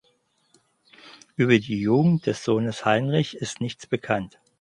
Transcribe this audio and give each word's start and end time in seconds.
Über 1.35 1.59
die 1.59 1.79
Jugend 1.79 2.25
des 2.25 2.43
Sohnes 2.43 2.85
Heinrich 2.85 3.35
ist 3.37 3.61
nichts 3.61 3.85
bekannt. 3.85 4.39